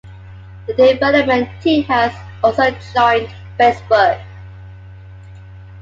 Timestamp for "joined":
2.91-3.29